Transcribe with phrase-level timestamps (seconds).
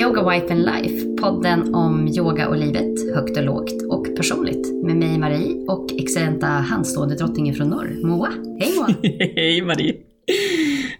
[0.00, 4.84] Yoga Wife and Life, podden om yoga och livet, högt och lågt och personligt.
[4.84, 8.28] Med mig Marie och excellenta handstående drottningen från norr, Moa.
[8.60, 8.94] Hej Moa!
[9.36, 9.94] Hej Marie!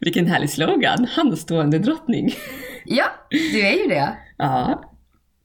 [0.01, 2.34] Vilken härlig slogan, handstående drottning.
[2.84, 4.16] Ja, du är ju det.
[4.39, 4.83] Ja,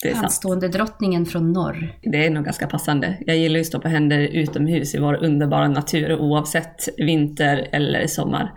[0.02, 0.24] det är sant.
[0.24, 2.00] Handstående drottningen från norr.
[2.02, 3.18] Det är nog ganska passande.
[3.26, 8.08] Jag gillar ju att stå på händer utomhus i vår underbara natur oavsett vinter eller
[8.08, 8.52] sommar.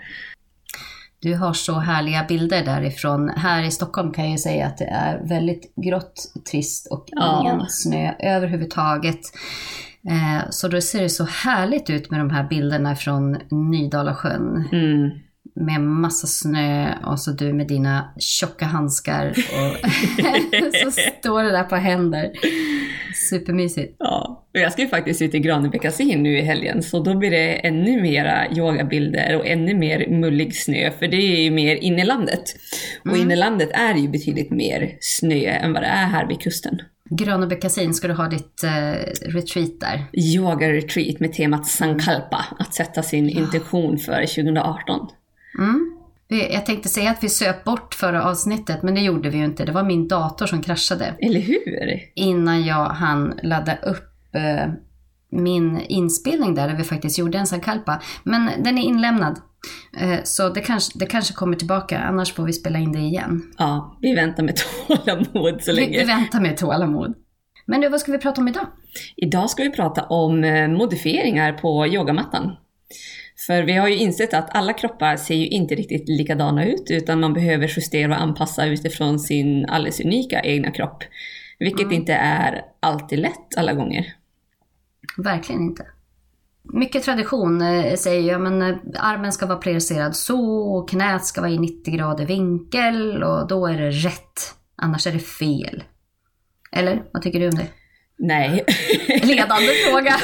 [1.20, 3.28] Du har så härliga bilder därifrån.
[3.28, 7.40] Här i Stockholm kan jag ju säga att det är väldigt grått, trist och Ja.
[7.40, 9.20] ingen snö överhuvudtaget.
[10.08, 13.32] Eh, Så då ser det så härligt ut med de här bilderna från
[13.70, 14.68] Nydalasjön.
[14.72, 15.10] Mm.
[15.66, 19.90] Med massa snö och så du med dina tjocka handskar och
[20.92, 22.30] så står det där på händer.
[23.30, 23.96] Supermysigt.
[23.98, 27.30] Ja, och jag ska ju faktiskt ut i Granebäckasien nu i helgen, så då blir
[27.30, 32.42] det ännu mera yogabilder och ännu mer mullig snö, för det är ju mer innelandet.
[33.04, 36.82] Och innelandet är ju betydligt mer snö än vad det är här vid kusten.
[37.10, 40.04] Grönebäckassin, ska du ha ditt eh, retreat där?
[40.12, 45.08] Yoga-retreat med temat Sankalpa, att sätta sin intention för 2018.
[45.58, 45.95] Mm.
[46.28, 49.44] Vi- Jag tänkte säga att vi söp bort förra avsnittet, men det gjorde vi ju
[49.44, 49.64] inte.
[49.64, 52.00] Det var min dator som kraschade Eller hur?
[52.14, 54.72] innan jag hann ladda upp eh,
[55.30, 58.02] min inspelning där, där vi faktiskt gjorde en sankalpa.
[58.24, 59.38] Men den är inlämnad,
[60.00, 63.42] eh, så det kanske, det kanske kommer tillbaka, annars får vi spela in det igen.
[63.58, 64.54] Ja, vi väntar med
[64.86, 65.98] tålamod så Vi, länge.
[65.98, 67.14] vi väntar med tålamod.
[67.66, 68.66] Men du, vad ska vi prata om idag?
[69.16, 72.56] Idag ska vi prata om eh, modifieringar på yogamattan.
[73.38, 77.20] För vi har ju insett att alla kroppar ser ju inte riktigt likadana ut, utan
[77.20, 81.04] man behöver justera och anpassa utifrån sin alldeles unika egna kropp.
[81.58, 84.14] Vilket inte är alltid lätt alla gånger.
[85.16, 85.86] Verkligen inte.
[86.62, 91.40] Mycket tradition eh, säger ju, men eh, armen ska vara placerad så, och knät ska
[91.40, 94.54] vara i 90 grader vinkel och då är det rätt.
[94.76, 95.84] Annars är det fel.
[96.72, 97.02] Eller?
[97.12, 97.66] Vad tycker du om det?
[98.18, 98.64] Nej.
[99.08, 100.16] Ledande fråga.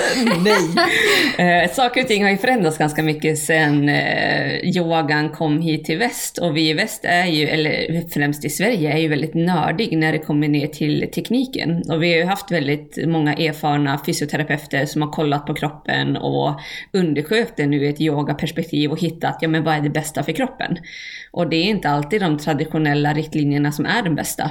[0.44, 1.64] Nej.
[1.64, 5.98] Eh, saker och ting har ju förändrats ganska mycket sen eh, yogan kom hit till
[5.98, 6.38] väst.
[6.38, 10.12] Och vi i väst är ju, eller främst i Sverige, är ju väldigt nördig när
[10.12, 11.82] det kommer ner till tekniken.
[11.90, 16.60] Och vi har ju haft väldigt många erfarna fysioterapeuter som har kollat på kroppen och
[16.92, 20.76] undersökt den ur ett yogaperspektiv och hittat, ja men vad är det bästa för kroppen?
[21.30, 24.50] Och det är inte alltid de traditionella riktlinjerna som är de bästa.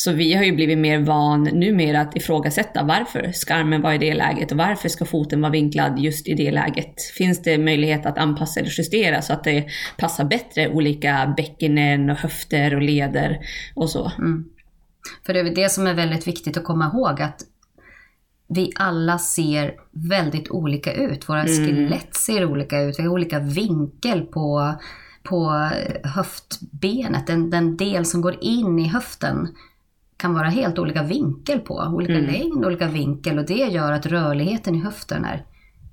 [0.00, 3.98] Så vi har ju blivit mer van numera att ifrågasätta varför ska armen vara i
[3.98, 7.02] det läget och varför ska foten vara vinklad just i det läget?
[7.02, 9.66] Finns det möjlighet att anpassa eller justera så att det
[9.96, 13.38] passar bättre olika bäckenen och höfter och leder
[13.74, 14.12] och så?
[15.26, 17.42] För det är det som är väldigt viktigt att komma ihåg att
[18.48, 21.28] vi alla ser väldigt olika ut.
[21.28, 22.98] Våra skelett ser olika ut.
[22.98, 24.74] Vi har olika vinkel på,
[25.22, 25.70] på
[26.04, 27.26] höftbenet.
[27.26, 29.48] Den, den del som går in i höften
[30.18, 31.74] kan vara helt olika vinkel på.
[31.74, 35.44] Olika längd, olika vinkel och det gör att rörligheten i höften är,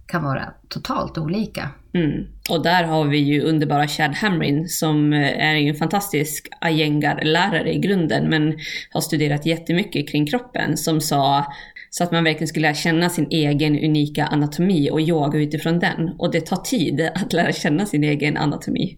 [0.07, 1.69] kan vara totalt olika.
[1.93, 2.27] Mm.
[2.49, 7.79] Och där har vi ju underbara Chad Hamrin som eh, är en fantastisk Iyengar-lärare i
[7.79, 8.57] grunden men
[8.91, 11.45] har studerat jättemycket kring kroppen som sa
[11.89, 16.09] så att man verkligen skulle lära känna sin egen unika anatomi och yoga utifrån den.
[16.17, 18.97] Och det tar tid att lära känna sin egen anatomi.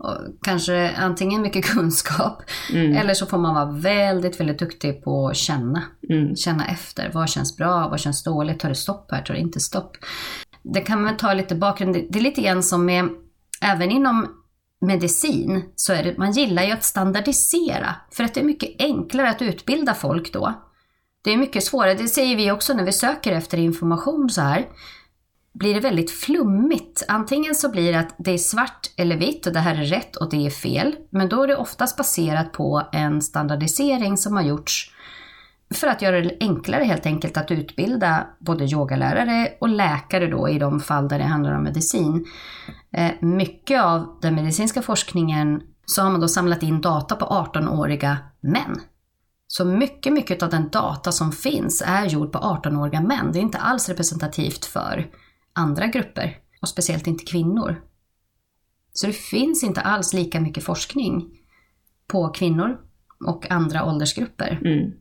[0.00, 5.36] Och kanske antingen mycket kunskap eller så får man vara väldigt, väldigt duktig på att
[5.36, 5.82] känna.
[6.10, 6.36] Mm.
[6.36, 7.10] Känna efter.
[7.14, 7.88] Vad känns bra?
[7.88, 8.60] Vad känns dåligt?
[8.60, 9.22] Tar det stopp här?
[9.22, 9.96] Tar det inte stopp?
[10.62, 11.94] Det kan man ta lite bakgrund.
[11.94, 13.08] Det det är lite grann som med,
[13.62, 14.26] även inom
[14.80, 17.94] medicin, så är det, man gillar ju att standardisera.
[18.12, 20.54] För att det är mycket enklare att utbilda folk då.
[21.24, 24.66] Det är mycket svårare, det säger vi också när vi söker efter information så här
[25.52, 27.04] blir det väldigt flummigt.
[27.08, 30.16] Antingen så blir det att det är svart eller vitt och det här är rätt
[30.16, 30.96] och det är fel.
[31.10, 34.92] Men då är det oftast baserat på en standardisering som har gjorts
[35.74, 40.58] för att göra det enklare helt enkelt att utbilda både yogalärare och läkare då i
[40.58, 42.26] de fall där det handlar om medicin.
[42.92, 48.18] Eh, mycket av den medicinska forskningen så har man då samlat in data på 18-åriga
[48.40, 48.80] män.
[49.46, 53.32] Så mycket, mycket av den data som finns är gjord på 18-åriga män.
[53.32, 55.10] Det är inte alls representativt för
[55.60, 57.82] andra grupper och speciellt inte kvinnor.
[58.92, 61.30] Så det finns inte alls lika mycket forskning
[62.06, 62.78] på kvinnor
[63.26, 64.60] och andra åldersgrupper.
[64.64, 64.92] Mm.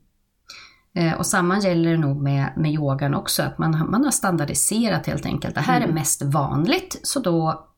[0.94, 5.26] Eh, och samma gäller nog med, med yogan också, att man, man har standardiserat helt
[5.26, 5.56] enkelt.
[5.56, 7.69] Det här är mest vanligt, så då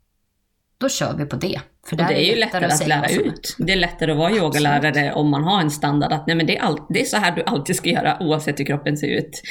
[0.81, 1.59] då kör vi på det.
[1.85, 3.55] För det är ju lättare, att, att lära ut.
[3.57, 6.57] Det är lättare att vara yogalärare om man har en standard att nej men det
[6.57, 9.41] är, all, det är så här du alltid ska göra oavsett hur kroppen ser ut.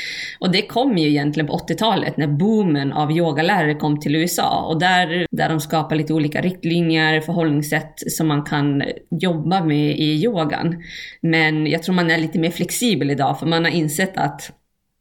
[0.41, 4.81] Och det kom ju egentligen på 80-talet när boomen av yogalärare kom till USA och
[4.81, 10.83] där, där de skapar lite olika riktlinjer, förhållningssätt som man kan jobba med i yogan.
[11.21, 14.53] Men jag tror man är lite mer flexibel idag för man har insett att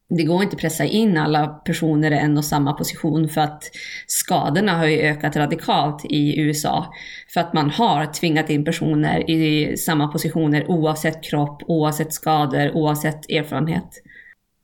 [0.09, 3.63] det går inte att pressa in alla personer i en och samma position för att
[4.07, 6.93] skadorna har ju ökat radikalt i USA.
[7.33, 13.29] För att man har tvingat in personer i samma positioner oavsett kropp, oavsett skador, oavsett
[13.29, 14.03] erfarenhet.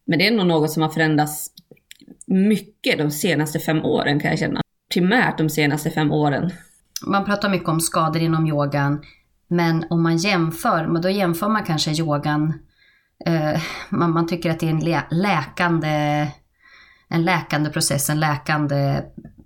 [0.07, 1.51] Men det är nog något som har förändrats
[2.27, 4.62] mycket de senaste fem åren kan jag känna.
[4.94, 6.51] Primärt de senaste fem åren.
[7.07, 9.01] Man pratar mycket om skador inom yogan,
[9.47, 12.53] men om man jämför, då jämför man kanske yogan
[13.25, 16.27] eh, man, man, tycker att det är en lä läkande,
[17.09, 19.01] en läkande process, en läkande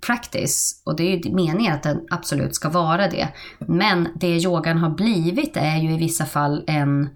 [0.06, 0.82] practice.
[0.84, 3.28] Och det är ju meningen att den absolut ska vara det.
[3.58, 7.08] Men det yogan har blivit är ju i vissa fall en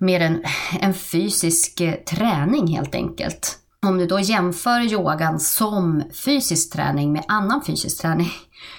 [0.00, 0.42] mer en,
[0.80, 3.58] en fysisk eh, träning helt enkelt.
[3.86, 8.28] Om du då jämför yogan som fysisk träning med annan fysisk träning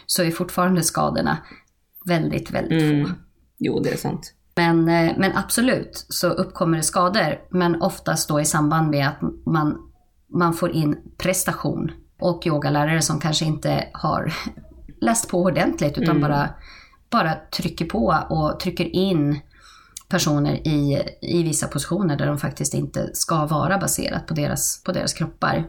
[0.06, 1.38] så är fortfarande skadorna
[2.06, 3.06] väldigt, väldigt mm.
[3.06, 3.14] få.
[3.58, 4.34] Jo, det är sant.
[4.60, 9.22] Men, eh, men absolut så uppkommer det skador, men oftast då i samband med att
[9.46, 9.78] man,
[10.34, 11.92] man får in prestation
[12.22, 14.34] och yogalärare som kanske inte har
[15.02, 16.22] läst på ordentligt utan mm.
[16.22, 16.50] bara,
[17.10, 19.40] bara trycker på och trycker in
[20.10, 24.92] personer i, i vissa positioner där de faktiskt inte ska vara baserat på deras, på
[24.92, 25.66] deras kroppar.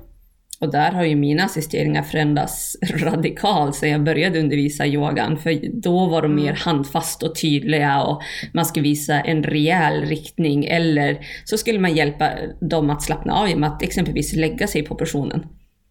[0.61, 5.39] Och där har ju mina assisteringar förändrats radikalt sedan jag började undervisa yogan.
[5.39, 6.57] För då var de mer mm.
[6.57, 8.23] handfast och tydliga och
[8.53, 10.65] man skulle visa en rejäl riktning.
[10.65, 12.31] Eller så skulle man hjälpa
[12.61, 15.47] dem att slappna av genom att exempelvis lägga sig på personen.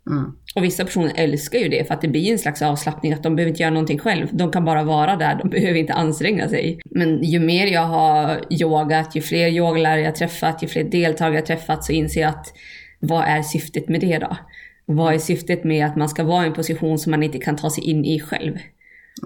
[0.10, 0.32] Mm.
[0.56, 3.36] Och vissa personer älskar ju det för att det blir en slags avslappning, att de
[3.36, 4.28] behöver inte göra någonting själv.
[4.32, 6.80] De kan bara vara där, de behöver inte anstränga sig.
[6.86, 11.46] Men ju mer jag har yogat, ju fler yogalärare jag träffat, ju fler deltagare jag
[11.46, 12.54] träffat så inser jag att
[13.00, 14.38] vad är syftet med det då?
[14.86, 17.56] Vad är syftet med att man ska vara i en position som man inte kan
[17.56, 18.58] ta sig in i själv?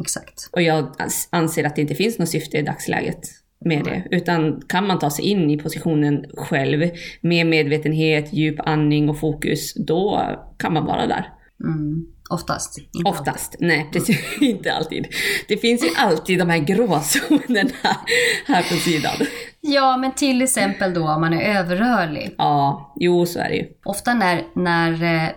[0.01, 0.49] Exakt.
[0.51, 0.95] Och jag
[1.29, 3.29] anser att det inte finns något syfte i dagsläget
[3.65, 4.07] med det.
[4.11, 6.89] Utan kan man ta sig in i positionen själv
[7.21, 11.25] med medvetenhet, djup andning och fokus, då kan man vara där.
[11.63, 12.05] Mm.
[12.33, 12.77] Oftast.
[12.77, 13.67] Inte Oftast, alltid.
[13.67, 14.41] nej precis.
[14.41, 15.07] inte alltid.
[15.47, 17.69] Det finns ju alltid de här gråzonerna
[18.45, 19.13] här på sidan.
[19.61, 22.35] Ja, men till exempel då om man är överrörlig.
[22.37, 23.67] Ja, jo så är det ju.
[23.85, 25.29] Ofta när, när eh,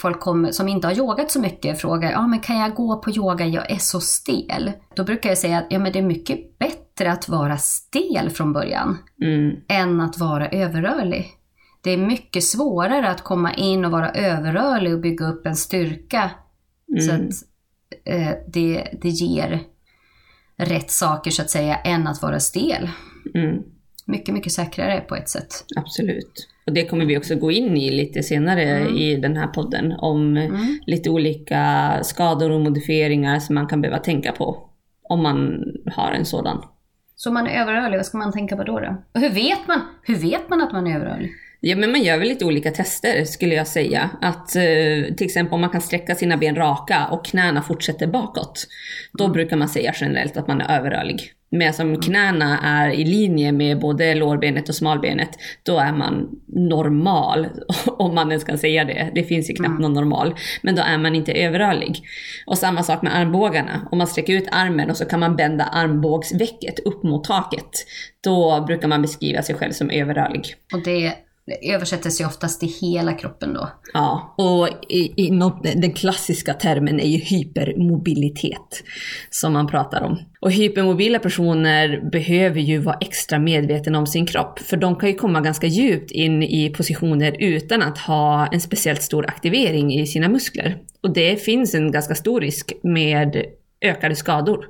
[0.00, 3.10] folk kommer, som inte har yogat så mycket frågar ja, men kan jag gå på
[3.10, 4.72] yoga, jag är så stel.
[4.96, 8.52] Då brukar jag säga att ja, men det är mycket bättre att vara stel från
[8.52, 9.56] början mm.
[9.68, 11.39] än att vara överrörlig.
[11.82, 16.30] Det är mycket svårare att komma in och vara överrörlig och bygga upp en styrka.
[16.88, 17.00] Mm.
[17.00, 17.44] Så att
[18.04, 19.60] eh, det, det ger
[20.56, 22.90] rätt saker så att säga, än att vara stel.
[23.34, 23.62] Mm.
[24.06, 25.64] Mycket, mycket säkrare på ett sätt.
[25.76, 26.48] Absolut.
[26.66, 28.96] Och det kommer vi också gå in i lite senare mm.
[28.96, 29.92] i den här podden.
[29.92, 30.78] Om mm.
[30.86, 34.68] lite olika skador och modifieringar som man kan behöva tänka på.
[35.02, 36.62] Om man har en sådan.
[37.16, 38.80] Så om man är överrörlig, vad ska man tänka på då?
[38.80, 39.02] då?
[39.14, 41.30] Och hur vet man, hur vet man att man är överrörlig?
[41.60, 44.10] Ja, men man gör väl lite olika tester skulle jag säga.
[44.20, 48.66] Att eh, till exempel om man kan sträcka sina ben raka och knäna fortsätter bakåt.
[49.18, 49.32] Då mm.
[49.32, 51.32] brukar man säga generellt att man är överrörlig.
[51.50, 52.00] Men som mm.
[52.00, 55.30] knäna är i linje med både lårbenet och smalbenet,
[55.62, 57.46] då är man normal.
[57.86, 59.10] Om man ens kan säga det.
[59.14, 59.82] Det finns ju knappt mm.
[59.82, 60.34] någon normal.
[60.62, 62.02] Men då är man inte överrörlig.
[62.46, 63.88] Och samma sak med armbågarna.
[63.90, 67.70] Om man sträcker ut armen och så kan man bända armbågsvecket upp mot taket.
[68.20, 70.54] Då brukar man beskriva sig själv som överrörlig.
[70.72, 71.14] Och det
[71.62, 73.70] översättes ju oftast till hela kroppen då.
[73.92, 75.30] Ja, och i, i
[75.76, 78.82] den klassiska termen är ju hypermobilitet
[79.30, 80.18] som man pratar om.
[80.40, 85.14] Och hypermobila personer behöver ju vara extra medvetna om sin kropp, för de kan ju
[85.14, 90.28] komma ganska djupt in i positioner utan att ha en speciellt stor aktivering i sina
[90.28, 90.78] muskler.
[91.02, 93.44] Och det finns en ganska stor risk med
[93.80, 94.66] ökade skador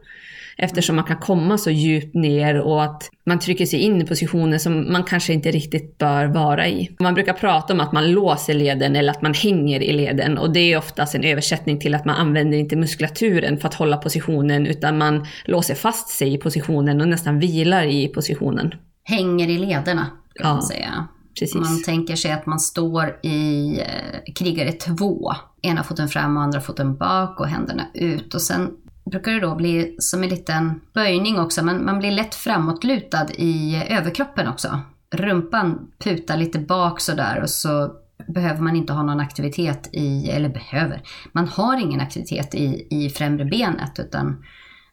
[0.62, 4.58] eftersom man kan komma så djupt ner och att man trycker sig in i positioner
[4.58, 6.96] som man kanske inte riktigt bör vara i.
[7.00, 10.52] Man brukar prata om att man låser leden eller att man hänger i leden och
[10.52, 14.66] det är oftast en översättning till att man använder inte muskulaturen för att hålla positionen
[14.66, 18.74] utan man låser fast sig i positionen och nästan vilar i positionen.
[19.04, 20.54] Hänger i lederna, kan ja.
[20.54, 21.08] man säga.
[21.38, 21.54] Precis.
[21.54, 25.32] Man tänker sig att man står i eh, krigare två.
[25.62, 28.34] Ena foten fram och andra foten bak och händerna ut.
[28.34, 28.70] Och sen
[29.04, 33.84] brukar det då bli som en liten böjning också, men man blir lätt framåtlutad i
[33.88, 34.80] överkroppen också.
[35.14, 37.92] Rumpan putar lite bak sådär och så
[38.28, 41.02] behöver man inte ha någon aktivitet i, eller behöver,
[41.32, 44.44] man har ingen aktivitet i, i främre benet utan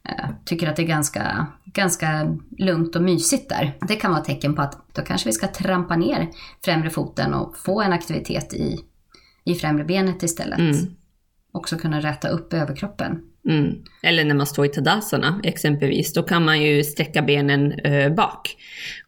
[0.09, 3.77] eh, tycker att det är ganska, ganska lugnt och mysigt där.
[3.87, 6.29] Det kan vara tecken på att då kanske vi ska trampa ner
[6.65, 8.79] främre foten och få en aktivitet i,
[9.43, 10.59] i främre benet istället.
[10.59, 10.75] Mm.
[11.51, 13.21] Också kunna räta upp överkroppen.
[13.47, 13.75] Mm.
[14.03, 18.55] Eller när man står i tadasana exempelvis, då kan man ju sträcka benen eh, bak.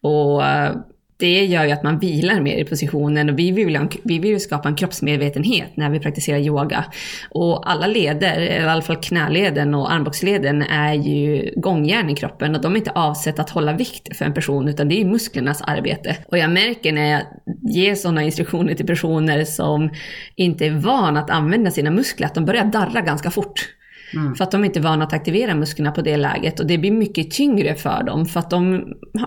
[0.01, 0.75] Och eh,
[1.19, 4.69] det gör ju att man vilar mer i positionen och vi vill, vi vill skapa
[4.69, 6.86] en kroppsmedvetenhet när vi praktiserar yoga.
[7.29, 12.62] Och alla leder, i alla fall knäleden och armbågsleden, är ju gångjärn i kroppen och
[12.62, 16.17] de är inte avsett att hålla vikt för en person utan det är musklernas arbete.
[16.27, 17.22] Och jag märker när jag
[17.74, 19.89] ger sådana instruktioner till personer som
[20.36, 23.78] inte är vana att använda sina muskler att de börjar darra ganska fort.
[24.13, 24.35] Mm.
[24.35, 26.59] För att de inte är vana att aktivera musklerna på det läget.
[26.59, 28.85] Och det blir mycket tyngre för dem för att de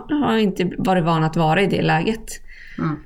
[0.09, 2.31] har inte varit vana att vara i det läget.
[2.79, 2.97] Mm.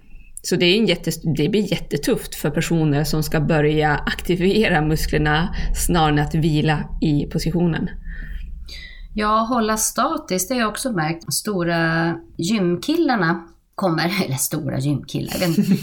[0.43, 5.55] Så det, är en jätte, det blir jättetufft för personer som ska börja aktivera musklerna
[5.75, 7.89] snarare än att vila i positionen.
[9.15, 11.33] Ja, hålla statiskt det har jag också märkt.
[11.33, 15.39] Stora gymkillarna kommer, eller stora gymkillar,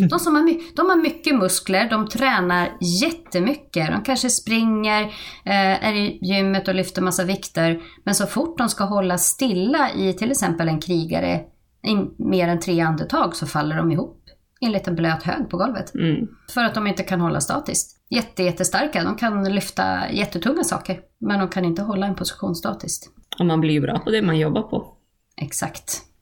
[0.09, 5.01] de som har, de har mycket muskler, de tränar jättemycket, de kanske springer,
[5.45, 9.89] eh, är i gymmet och lyfter massa vikter, men så fort de ska hålla stilla
[9.95, 11.41] i till exempel en krigare
[11.87, 14.19] i mer än tre andetag så faller de ihop
[14.61, 15.95] i en liten blöt hög på golvet.
[15.95, 16.27] Mm.
[16.49, 17.97] För att de inte kan hålla statiskt.
[18.09, 23.09] Jätte, jättestarka, de kan lyfta jättetunga saker, men de kan inte hålla en position statiskt.
[23.39, 24.87] Och man blir ju bra på det man jobbar på.
[25.37, 26.12] Exakt.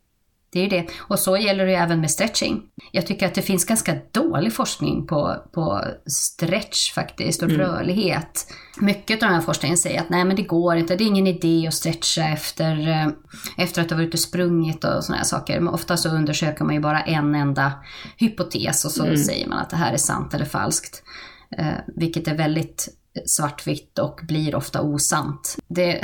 [0.53, 0.87] Det är ju det.
[0.97, 2.61] Och så gäller det även med stretching.
[2.91, 7.61] Jag tycker att det finns ganska dålig forskning på, på stretch faktiskt och mm.
[7.61, 8.53] rörlighet.
[8.79, 11.27] Mycket av den här forskningen säger att nej men det går inte, det är ingen
[11.27, 13.07] idé att stretcha efter, eh,
[13.57, 15.59] efter att du har varit ute och sprungit och sådana här saker.
[15.59, 17.73] Men ofta så undersöker man ju bara en enda
[18.17, 19.17] hypotes och så mm.
[19.17, 21.03] säger man att det här är sant eller falskt.
[21.57, 22.87] Eh, vilket är väldigt
[23.25, 25.57] svartvitt och blir ofta osant.
[25.67, 26.01] Det,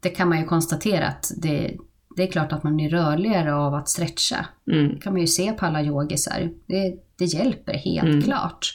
[0.00, 1.76] det kan man ju konstatera att det,
[2.20, 4.46] det är klart att man blir rörligare av att stretcha.
[4.72, 4.94] Mm.
[4.94, 6.50] Det kan man ju se på alla yogisar.
[6.66, 8.22] Det, det hjälper helt mm.
[8.22, 8.74] klart.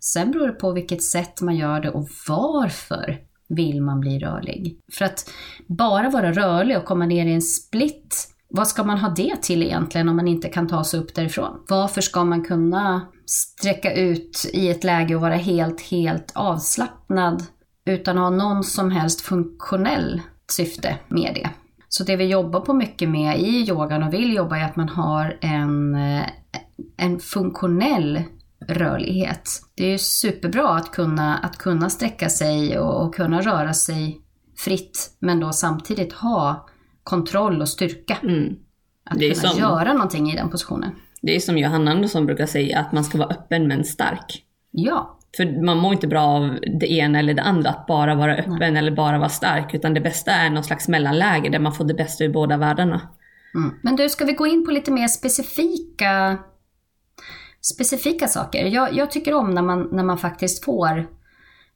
[0.00, 4.78] Sen beror det på vilket sätt man gör det och varför vill man bli rörlig.
[4.92, 5.30] För att
[5.66, 9.62] bara vara rörlig och komma ner i en split, vad ska man ha det till
[9.62, 11.64] egentligen om man inte kan ta sig upp därifrån?
[11.68, 17.42] Varför ska man kunna sträcka ut i ett läge och vara helt, helt avslappnad
[17.86, 20.20] utan att ha någon som helst funktionell
[20.50, 21.50] syfte med det?
[21.96, 24.88] Så det vi jobbar på mycket med i yogan och vill jobba är att man
[24.88, 25.96] har en,
[26.96, 28.22] en funktionell
[28.68, 29.62] rörlighet.
[29.74, 34.20] Det är superbra att kunna, att kunna sträcka sig och, och kunna röra sig
[34.56, 36.68] fritt men då samtidigt ha
[37.02, 38.18] kontroll och styrka.
[38.22, 38.56] Mm.
[39.04, 40.90] Att kunna som, göra någonting i den positionen.
[41.22, 44.44] Det är som Johanna Andersson brukar säga, att man ska vara öppen men stark.
[44.70, 45.18] Ja.
[45.36, 48.56] För man mår inte bra av det ena eller det andra, att bara vara öppen
[48.58, 48.76] Nej.
[48.76, 49.74] eller bara vara stark.
[49.74, 53.00] Utan det bästa är någon slags mellanläge där man får det bästa ur båda världarna.
[53.54, 53.74] Mm.
[53.82, 56.38] Men du, ska vi gå in på lite mer specifika,
[57.60, 58.66] specifika saker?
[58.66, 60.98] Jag, jag tycker om när man, när man faktiskt får,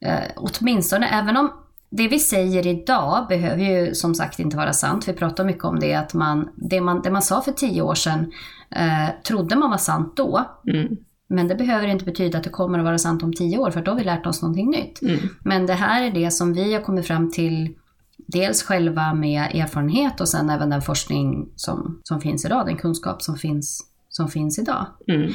[0.01, 1.53] eh, åtminstone, även om
[1.91, 5.09] det vi säger idag behöver ju som sagt inte vara sant.
[5.09, 7.95] Vi pratar mycket om det, att man, det, man, det man sa för tio år
[7.95, 8.33] sedan
[8.71, 10.45] eh, trodde man var sant då.
[10.73, 10.97] Mm.
[11.29, 13.83] Men det behöver inte betyda att det kommer att vara sant om tio år, för
[13.83, 15.03] då har vi lärt oss någonting nytt.
[15.03, 15.19] Mm.
[15.45, 17.75] Men det här är det som vi har kommit fram till,
[18.17, 23.23] dels själva med erfarenhet och sen även den forskning som, som finns idag, den kunskap
[23.23, 24.87] som finns, som finns idag.
[25.09, 25.33] Mm.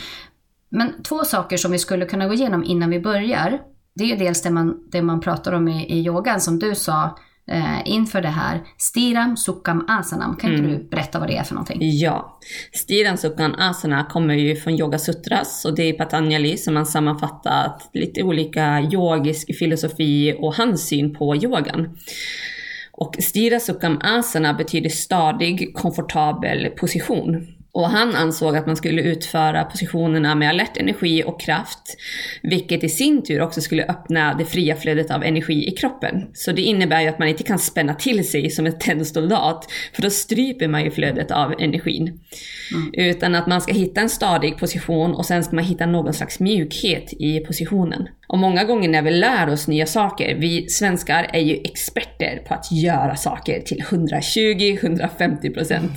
[0.69, 3.61] Men två saker som vi skulle kunna gå igenom innan vi börjar,
[3.95, 6.75] det är ju dels det man, det man pratar om i, i yogan, som du
[6.75, 7.17] sa,
[7.51, 8.61] eh, inför det här.
[8.77, 10.35] Stiram Sukkam Asanam.
[10.35, 10.77] Kan inte mm.
[10.77, 11.77] du berätta vad det är för någonting?
[11.81, 12.39] Ja.
[12.73, 17.89] Stiram Sukkam Asana kommer ju från Yoga Sutras och det är Patanjali som har sammanfattat
[17.93, 21.97] lite olika yogisk filosofi och hans syn på yogan.
[22.91, 27.47] Och Stira Sukkam Asana betyder stadig, komfortabel position.
[27.73, 31.97] Och han ansåg att man skulle utföra positionerna med alert energi och kraft,
[32.41, 36.27] vilket i sin tur också skulle öppna det fria flödet av energi i kroppen.
[36.33, 40.01] Så det innebär ju att man inte kan spänna till sig som en tennsoldat, för
[40.01, 42.19] då stryper man ju flödet av energin.
[42.73, 43.09] Mm.
[43.09, 46.39] Utan att man ska hitta en stadig position och sen ska man hitta någon slags
[46.39, 48.07] mjukhet i positionen.
[48.33, 52.53] Och många gånger när vi lär oss nya saker, vi svenskar är ju experter på
[52.53, 55.89] att göra saker till 120-150%.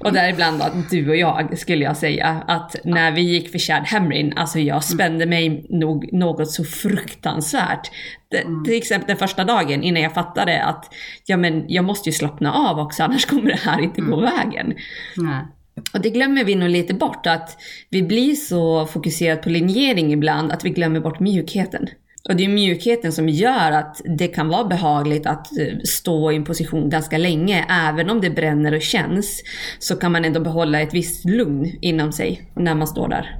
[0.00, 3.86] Och däribland att du och jag skulle jag säga att när vi gick för Chad
[3.86, 7.90] Hamrin, alltså jag spände mig nog något så fruktansvärt.
[8.34, 8.64] Mm.
[8.64, 10.94] Till exempel den första dagen innan jag fattade att
[11.26, 14.30] ja, men jag måste ju slappna av också annars kommer det här inte gå mm.
[14.36, 14.74] vägen.
[15.16, 15.44] Nej.
[15.92, 17.56] Och det glömmer vi nog lite bort, att
[17.90, 21.88] vi blir så fokuserade på linjering ibland att vi glömmer bort mjukheten.
[22.28, 26.36] Och det är mjukheten som gör att det kan vara behagligt att eh, stå i
[26.36, 27.64] en position ganska länge.
[27.68, 29.42] Även om det bränner och känns
[29.78, 33.36] så kan man ändå behålla ett visst lugn inom sig när man står där.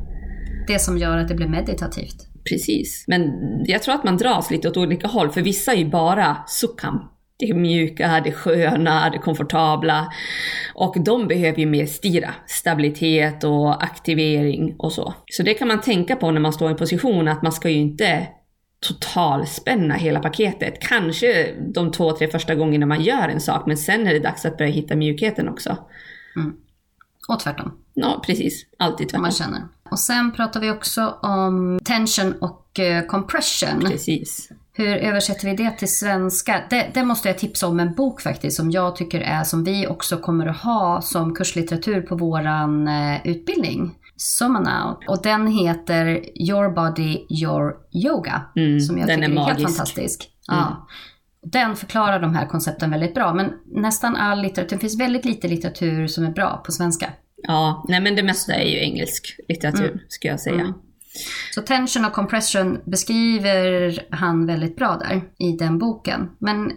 [0.66, 2.26] Det som gör att det blir meditativt.
[2.48, 3.04] Precis.
[3.08, 3.30] Men
[3.64, 7.00] jag tror att man dras lite åt olika håll, för vissa är ju bara sukham.
[7.38, 10.12] Det är mjuka, det sköna, det komfortabla.
[10.74, 15.14] Och de behöver ju mer styra, stabilitet och aktivering och så.
[15.26, 17.68] Så det kan man tänka på när man står i en position, att man ska
[17.68, 18.28] ju inte
[18.80, 20.80] totalspänna hela paketet.
[20.80, 24.44] Kanske de två, tre första gångerna man gör en sak, men sen är det dags
[24.44, 25.76] att börja hitta mjukheten också.
[26.36, 26.56] Mm.
[27.28, 27.72] Och tvärtom.
[27.94, 28.66] Ja, precis.
[28.78, 29.22] Alltid tvärtom.
[29.22, 29.62] Man känner.
[29.90, 33.80] Och sen pratar vi också om tension och uh, compression.
[33.80, 34.50] Precis.
[34.78, 36.62] Hur översätter vi det till svenska?
[36.70, 39.86] Det, det, måste jag tipsa om en bok faktiskt som jag tycker är som vi
[39.86, 43.94] också kommer att ha som kurslitteratur på våran uh, utbildning.
[44.16, 44.98] Summonout.
[45.08, 46.06] Och den heter
[46.40, 48.42] Your Body, Your Yoga.
[48.56, 50.28] Mm, som jag den tycker är är, helt fantastisk.
[50.46, 50.86] Ja.
[51.42, 53.34] Den förklarar de här koncepten väldigt bra.
[53.34, 57.10] Men nästan all litteratur, det finns väldigt lite litteratur som är bra på svenska.
[57.42, 60.54] Ja, nej men det mesta är ju engelsk litteratur, ska jag säga.
[60.54, 60.74] Mm.
[61.54, 66.30] Så tension och compression beskriver han väldigt bra där i den boken.
[66.38, 66.72] Men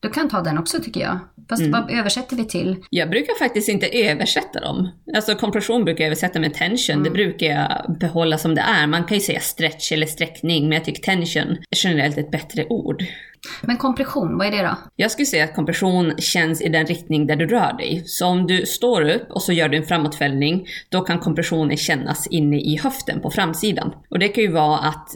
[0.00, 1.18] du kan ta den också tycker jag.
[1.48, 1.72] Fast Mm.
[1.72, 2.76] vad översätter vi till?
[2.90, 4.88] Jag brukar faktiskt inte översätta dem.
[5.16, 8.86] Alltså kompression brukar jag översätta med tension, det brukar jag behålla som det är.
[8.86, 12.66] Man kan ju säga stretch eller sträckning, men jag tycker tension är generellt ett bättre
[12.66, 13.04] ord.
[13.62, 14.76] Men kompression, vad är det då?
[14.96, 18.02] Jag skulle säga att kompression känns i den riktning där du rör dig.
[18.06, 22.26] Så om du står upp och så gör du en framåtfällning, då kan kompressionen kännas
[22.26, 23.94] inne i höften på framsidan.
[24.10, 25.08] Och det kan ju vara att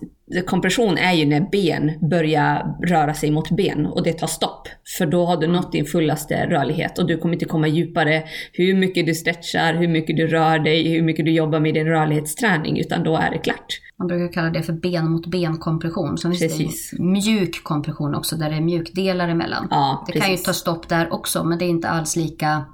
[0.47, 4.69] kompression är ju när ben börjar röra sig mot ben och det tar stopp.
[4.99, 8.75] För då har du nått din fullaste rörlighet och du kommer inte komma djupare hur
[8.75, 12.79] mycket du stretchar, hur mycket du rör dig, hur mycket du jobbar med din rörlighetsträning,
[12.79, 13.81] utan då är det klart.
[13.99, 16.19] Man brukar kalla det för ben mot ben kompression.
[16.19, 19.69] Så finns det mjuk kompression också där det är mjukdelar emellan.
[19.71, 22.65] Ja, det kan ju ta stopp där också men det är inte alls lika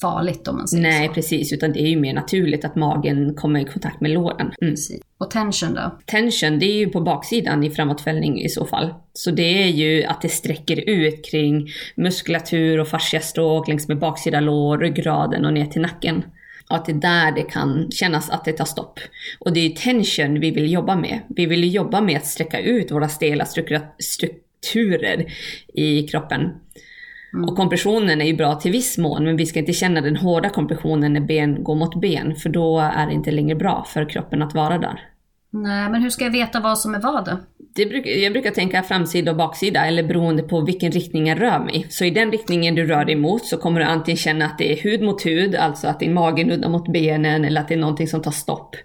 [0.00, 1.14] farligt om man säger Nej, så.
[1.14, 4.52] precis, utan det är ju mer naturligt att magen kommer i kontakt med låren.
[4.62, 4.74] Mm.
[5.18, 5.98] Och tension då?
[6.06, 8.94] Tension, det är ju på baksidan i framåtfällning i så fall.
[9.12, 14.40] Så det är ju att det sträcker ut kring muskulatur och fasciastråk längs med baksida
[14.40, 16.24] lår, ryggraden och ner till nacken.
[16.68, 19.00] Att det är där det kan kännas att det tar stopp.
[19.38, 21.20] Och det är tension vi vill jobba med.
[21.28, 23.46] Vi vill jobba med att sträcka ut våra stela
[23.98, 25.32] strukturer
[25.74, 26.50] i kroppen.
[27.48, 30.48] Och kompressionen är ju bra till viss mån, men vi ska inte känna den hårda
[30.48, 34.42] kompressionen när ben går mot ben, för då är det inte längre bra för kroppen
[34.42, 35.00] att vara där.
[35.56, 37.38] Nej, men hur ska jag veta vad som är vad då?
[37.74, 41.58] Det bruk, jag brukar tänka framsida och baksida, eller beroende på vilken riktning jag rör
[41.58, 41.86] mig.
[41.90, 44.72] Så i den riktningen du rör dig mot så kommer du antingen känna att det
[44.72, 47.78] är hud mot hud, alltså att din mage nuddar mot benen, eller att det är
[47.78, 48.76] någonting som tar stopp.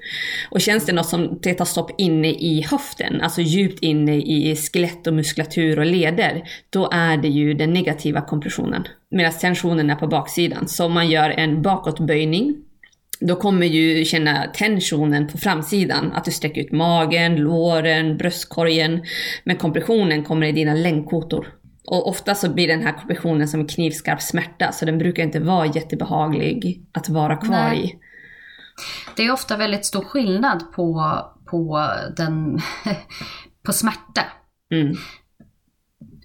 [0.51, 4.55] Och känns det något som det tar stopp inne i höften, alltså djupt inne i
[4.55, 8.83] skelett och muskulatur och leder, då är det ju den negativa kompressionen.
[9.11, 10.67] Medan tensionen är på baksidan.
[10.67, 12.55] Så om man gör en bakåtböjning,
[13.21, 19.03] då kommer ju känna tensionen på framsidan, att du sträcker ut magen, låren, bröstkorgen.
[19.43, 21.47] Men kompressionen kommer i dina längdkotor.
[21.85, 25.65] Och ofta så blir den här kompressionen som knivskarp smärta, så den brukar inte vara
[25.65, 27.85] jättebehaglig att vara kvar Nej.
[27.85, 27.99] i.
[29.15, 32.59] Det är ofta väldigt stor skillnad på, på, den,
[33.65, 34.21] på smärta.
[34.73, 34.95] Mm.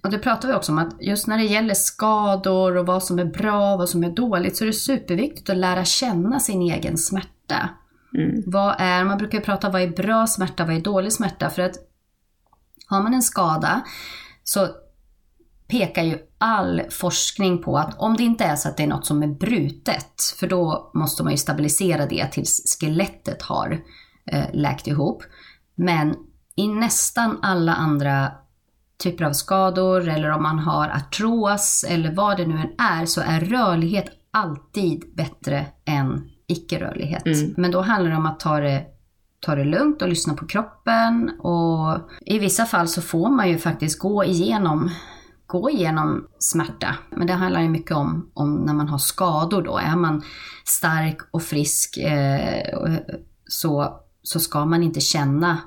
[0.05, 3.19] Och det pratar vi också om att just när det gäller skador och vad som
[3.19, 6.61] är bra och vad som är dåligt så är det superviktigt att lära känna sin
[6.61, 7.69] egen smärta.
[8.17, 8.43] Mm.
[8.45, 11.49] Vad är, man brukar prata vad är bra smärta, vad är dålig smärta?
[11.49, 11.75] För att
[12.87, 13.81] har man en skada
[14.43, 14.67] så
[15.67, 19.05] pekar ju all forskning på att om det inte är så att det är något
[19.05, 23.81] som är brutet, för då måste man ju stabilisera det tills skelettet har
[24.31, 25.23] eh, läkt ihop.
[25.75, 26.15] Men
[26.55, 28.31] i nästan alla andra
[29.03, 33.21] typer av skador eller om man har artros eller vad det nu än är så
[33.21, 37.25] är rörlighet alltid bättre än icke-rörlighet.
[37.25, 37.53] Mm.
[37.57, 38.85] Men då handlar det om att ta det,
[39.39, 43.57] ta det lugnt och lyssna på kroppen och i vissa fall så får man ju
[43.57, 44.91] faktiskt gå igenom
[45.47, 46.95] gå igenom smärta.
[47.11, 49.77] Men det handlar ju mycket om, om när man har skador då.
[49.77, 50.23] Är man
[50.65, 52.93] stark och frisk eh,
[53.47, 55.57] så, så ska man inte känna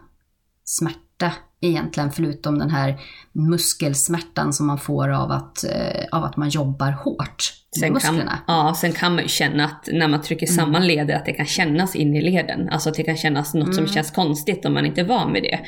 [0.64, 3.01] smärta egentligen förutom den här
[3.33, 7.53] muskelsmärtan som man får av att, eh, av att man jobbar hårt.
[7.76, 11.26] Sen kan, ja, sen kan man ju känna att när man trycker samman leder att
[11.26, 12.68] det kan kännas in i leden.
[12.68, 15.42] Alltså att det kan kännas något som känns konstigt om man inte är van vid
[15.42, 15.59] det.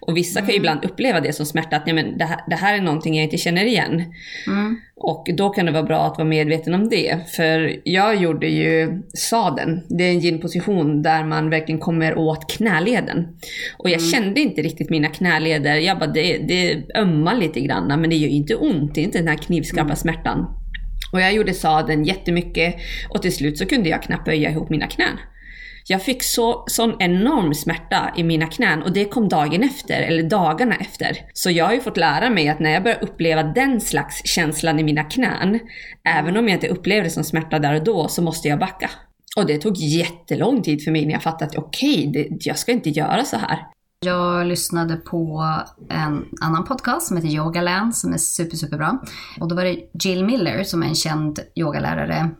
[0.00, 2.56] Och vissa kan ju ibland uppleva det som smärta, att nej, men det, här, det
[2.56, 4.04] här är någonting jag inte känner igen.
[4.46, 4.80] Mm.
[4.96, 7.18] Och då kan det vara bra att vara medveten om det.
[7.36, 9.80] För jag gjorde ju saden.
[9.88, 13.28] Det är en yin-position där man verkligen kommer åt knäleden.
[13.76, 15.76] Och jag kände inte riktigt mina knäleder.
[15.76, 18.94] Jag bara, det, det ömmar lite grann men det gör ju inte ont.
[18.94, 20.61] Det är inte den här knivskarpa smärtan.
[21.12, 22.74] Och jag gjorde sadeln jättemycket
[23.08, 25.18] och till slut så kunde jag knappt böja ihop mina knän.
[25.86, 30.22] Jag fick så, sån enorm smärta i mina knän och det kom dagen efter, eller
[30.22, 31.16] dagarna efter.
[31.32, 34.78] Så jag har ju fått lära mig att när jag börjar uppleva den slags känslan
[34.78, 35.58] i mina knän,
[36.04, 38.90] även om jag inte upplever det som smärta där och då, så måste jag backa.
[39.36, 42.72] Och det tog jättelång tid för mig när jag fattade att okej, okay, jag ska
[42.72, 43.58] inte göra så här.
[44.04, 45.44] Jag lyssnade på
[45.88, 48.98] en annan podcast som heter Yogaland som är super, superbra.
[49.40, 52.30] Och då var det Jill Miller som är en känd yogalärare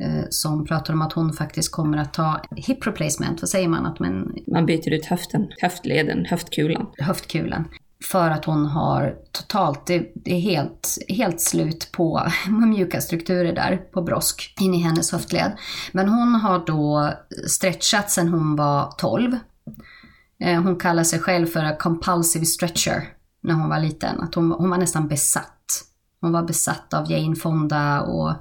[0.00, 3.86] eh, som pratar om att hon faktiskt kommer att ta hip replacement, vad säger man?
[3.86, 6.86] Att man, Man byter ut höften, höftleden, höftkulan.
[6.98, 7.64] höftkulan.
[8.04, 14.02] För att hon har totalt, det, är helt, helt slut på mjuka strukturer där på
[14.02, 15.52] brosk in i hennes höftled.
[15.92, 17.12] Men hon har då
[17.48, 19.72] stretchat sedan hon var 12 Eh,
[20.40, 23.08] Eh, hon kallar sig själv för a compulsive stretcher
[23.42, 24.20] när hon var liten.
[24.20, 25.82] Att hon, hon var nästan besatt.
[26.20, 28.34] Hon var besatt av Jane Fonda och,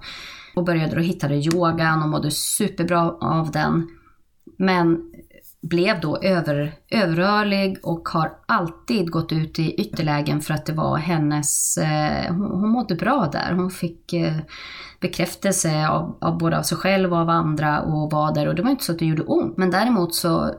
[0.55, 3.87] och började då hittade yogan och mådde superbra av den.
[4.57, 5.11] Men
[5.61, 10.97] blev då över, överrörlig och har alltid gått ut i ytterlägen för att det var
[10.97, 13.53] hennes, eh, hon, hon mådde bra där.
[13.53, 14.37] Hon fick eh,
[15.01, 18.61] bekräftelse av, av både av sig själv och av andra och var där och det
[18.61, 19.57] var inte så att det gjorde ont.
[19.57, 20.51] Men däremot så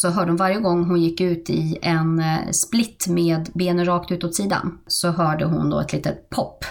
[0.00, 4.10] så hörde hon varje gång hon gick ut i en eh, split med benen rakt
[4.10, 6.64] ut åt sidan så hörde hon då ett litet pop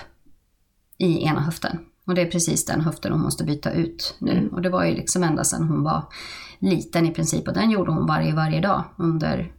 [0.97, 1.79] i ena höften.
[2.05, 4.31] Och det är precis den höften hon måste byta ut nu.
[4.31, 4.47] Mm.
[4.47, 6.03] Och det var ju liksom ända sedan hon var
[6.59, 7.47] liten i princip.
[7.47, 9.51] Och den gjorde hon varje, varje dag under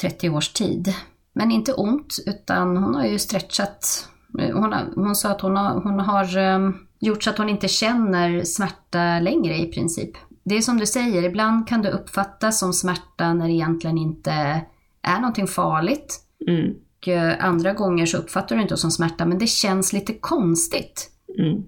[0.00, 0.94] 30 års tid.
[1.32, 4.08] Men inte ont, utan hon har ju stretchat.
[4.32, 7.68] Hon, har, hon sa att hon har, hon har um, gjort så att hon inte
[7.68, 12.72] känner smärta längre i princip det är som du säger, ibland kan det uppfattas som
[12.72, 14.60] smärta när det egentligen inte
[15.02, 16.20] är någonting farligt.
[16.48, 16.74] Mm.
[17.00, 21.10] Och eh, andra gånger så uppfattar du inte som smärta, men det känns lite konstigt.
[21.38, 21.62] Mm.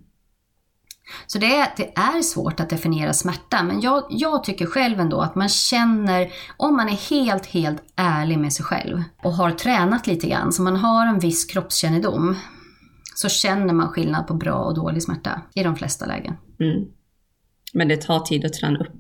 [1.27, 5.21] Så det är, det är svårt att definiera smärta, men jag, jag tycker själv ändå
[5.21, 10.07] att man känner, om man är helt, helt ärlig med sig själv och har tränat
[10.07, 12.37] lite grann, så man har en viss kroppskännedom,
[13.15, 16.35] så känner man skillnad på bra och dålig smärta i de flesta lägen.
[16.61, 16.85] Mm.
[17.73, 18.99] Men det tar tid att träna upp.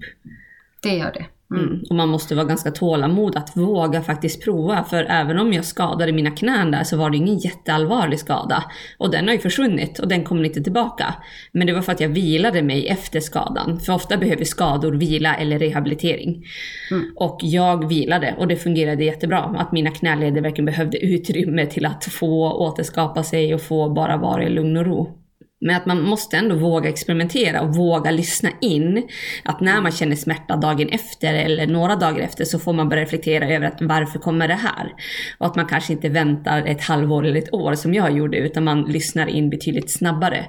[0.82, 1.26] Det gör det.
[1.54, 1.64] Mm.
[1.64, 1.82] Mm.
[1.90, 4.84] Och man måste vara ganska tålamod att våga faktiskt prova.
[4.84, 8.64] För även om jag skadade mina knän där så var det ingen jätteallvarlig skada.
[8.98, 11.14] Och den har ju försvunnit och den kommer inte tillbaka.
[11.52, 13.80] Men det var för att jag vilade mig efter skadan.
[13.80, 16.44] För ofta behöver skador vila eller rehabilitering.
[16.90, 17.12] Mm.
[17.16, 19.38] Och jag vilade och det fungerade jättebra.
[19.38, 24.44] Att mina knäleder verkligen behövde utrymme till att få återskapa sig och få bara vara
[24.44, 25.21] i lugn och ro.
[25.64, 29.08] Men att man måste ändå våga experimentera och våga lyssna in.
[29.44, 33.02] Att när man känner smärta dagen efter eller några dagar efter så får man börja
[33.02, 34.92] reflektera över att varför kommer det här?
[35.38, 38.64] Och att man kanske inte väntar ett halvår eller ett år som jag gjorde utan
[38.64, 40.46] man lyssnar in betydligt snabbare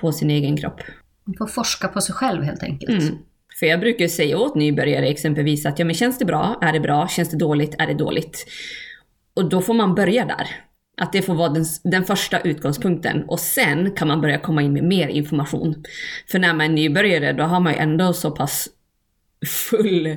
[0.00, 0.80] på sin egen kropp.
[1.24, 3.02] Man får forska på sig själv helt enkelt.
[3.02, 3.18] Mm.
[3.58, 6.58] För jag brukar säga åt nybörjare exempelvis att ja men känns det bra?
[6.62, 7.08] Är det bra?
[7.08, 7.74] Känns det dåligt?
[7.78, 8.46] Är det dåligt?
[9.36, 10.46] Och då får man börja där.
[11.00, 14.72] Att det får vara den, den, första utgångspunkten och sen kan man börja komma in
[14.72, 15.84] med mer information.
[16.30, 18.68] För när man är nybörjare då har man ju ändå så pass
[19.46, 20.16] full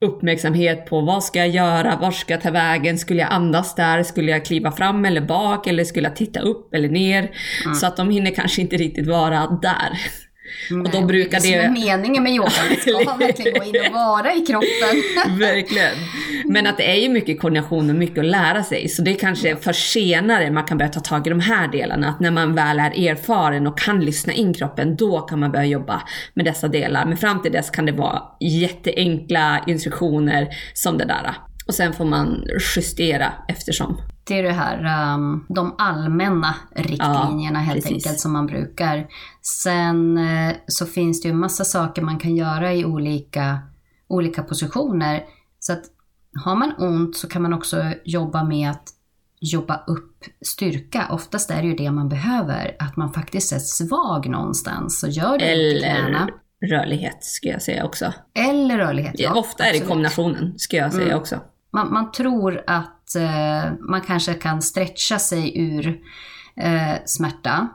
[0.00, 4.02] uppmärksamhet på vad ska jag göra, var ska jag ta vägen, skulle jag andas där,
[4.02, 7.30] skulle jag kliva fram eller bak eller skulle jag titta upp eller ner?
[7.64, 7.74] Mm.
[7.74, 9.98] Så att de hinner kanske inte riktigt vara där.
[10.70, 11.48] Nej, och då brukar det...
[11.48, 15.38] Det är meningen med yoga, man ska verkligen gå in och vara i kroppen.
[15.38, 15.92] verkligen.
[16.44, 18.88] Men att det är ju mycket koordination och mycket att lära sig.
[18.88, 22.08] Så det är kanske för senare man kan börja ta tag i de här delarna.
[22.08, 25.66] Att när man väl är erfaren och kan lyssna in kroppen, då kan man börja
[25.66, 26.02] jobba
[26.34, 27.06] med dessa delar.
[27.06, 31.34] Men fram till dess kan det vara jätteenkla instruktioner som det där.
[31.66, 32.44] Och sen får man
[32.76, 34.00] justera eftersom.
[34.24, 38.06] Det är det här, um, de allmänna riktlinjerna ja, helt precis.
[38.06, 39.06] enkelt som man brukar.
[39.42, 43.58] Sen uh, så finns det ju massa saker man kan göra i olika,
[44.08, 45.24] olika positioner.
[45.58, 45.82] Så att
[46.44, 48.88] har man ont så kan man också jobba med att
[49.40, 51.06] jobba upp styrka.
[51.10, 55.00] Oftast är det ju det man behöver, att man faktiskt är svag någonstans.
[55.00, 56.28] Så gör det Eller knäna.
[56.70, 58.12] rörlighet skulle jag säga också.
[58.34, 61.18] Eller rörlighet, ja ofta är det kombinationen, skulle jag säga mm.
[61.18, 61.40] också.
[61.76, 66.00] Man, man, tror att eh, man kanske kan stretcha sig ur
[66.56, 67.68] eh, smärta.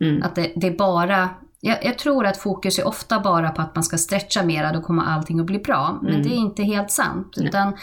[0.00, 0.22] Mm.
[0.22, 1.28] Att det, det är bara
[1.64, 4.80] jag, jag, tror att fokus är ofta bara på att man ska stretcha mera, då
[4.80, 5.98] kommer allting att bli bra.
[6.02, 6.22] Men Mm.
[6.22, 7.34] det är inte helt sant.
[7.36, 7.76] Utan